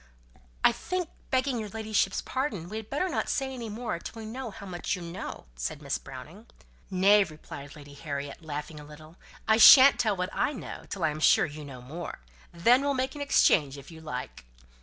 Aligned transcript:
"I 0.63 0.71
think, 0.71 1.09
begging 1.29 1.59
your 1.59 1.69
ladyship's 1.69 2.23
pardon, 2.23 2.69
we 2.69 2.77
had 2.77 2.89
better 2.89 3.07
not 3.07 3.29
say 3.29 3.53
any 3.53 3.69
more 3.69 3.99
till 3.99 4.19
we 4.19 4.25
know 4.25 4.49
how 4.49 4.65
much 4.65 4.95
you 4.95 5.01
know," 5.03 5.45
said 5.55 5.79
Miss 5.79 5.99
Browning. 5.99 6.47
"Nay," 6.89 7.23
replied 7.23 7.75
Lady 7.75 7.93
Harriet, 7.93 8.41
laughing 8.41 8.79
a 8.79 8.83
little, 8.83 9.17
"I 9.47 9.57
shan't 9.57 9.99
tell 9.99 10.15
what 10.17 10.31
I 10.35 10.53
know 10.53 10.85
till 10.89 11.03
I 11.03 11.09
am 11.11 11.19
sure 11.19 11.45
you 11.45 11.63
know 11.63 11.83
more. 11.83 12.17
Then 12.51 12.81
we'll 12.81 12.95
make 12.95 13.13
an 13.13 13.21
exchange 13.21 13.77
if 13.77 13.91
you 13.91 14.01
like." 14.01 14.43